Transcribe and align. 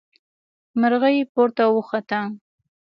مرغۍ 0.79 1.17
پورته 1.33 1.63
وخته. 1.73 2.19